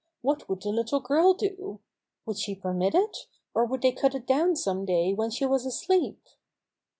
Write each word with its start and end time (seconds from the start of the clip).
What 0.23 0.49
would 0.49 0.63
the 0.63 0.69
little 0.69 0.99
girl 0.99 1.35
do! 1.35 1.79
Would 2.25 2.39
she 2.39 2.55
permit 2.55 2.95
it, 2.95 3.27
or 3.53 3.65
would 3.65 3.83
they 3.83 3.91
cut 3.91 4.15
it 4.15 4.25
down 4.25 4.55
some 4.55 4.83
day 4.83 5.13
when 5.13 5.29
she 5.29 5.45
was 5.45 5.63
asleep 5.63 6.27